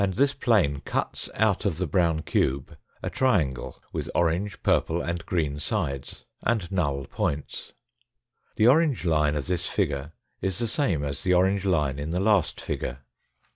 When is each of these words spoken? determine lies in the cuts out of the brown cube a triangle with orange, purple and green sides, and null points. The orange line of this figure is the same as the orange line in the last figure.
determine 0.01 0.19
lies 0.47 0.65
in 0.67 0.73
the 0.73 0.79
cuts 0.81 1.29
out 1.35 1.63
of 1.63 1.77
the 1.77 1.85
brown 1.85 2.23
cube 2.23 2.75
a 3.03 3.09
triangle 3.11 3.79
with 3.93 4.09
orange, 4.15 4.63
purple 4.63 4.99
and 4.99 5.23
green 5.27 5.59
sides, 5.59 6.25
and 6.41 6.71
null 6.71 7.05
points. 7.05 7.73
The 8.55 8.65
orange 8.65 9.05
line 9.05 9.35
of 9.35 9.45
this 9.45 9.67
figure 9.67 10.13
is 10.41 10.57
the 10.57 10.65
same 10.65 11.03
as 11.03 11.21
the 11.21 11.35
orange 11.35 11.65
line 11.65 11.99
in 11.99 12.09
the 12.09 12.19
last 12.19 12.59
figure. 12.59 13.01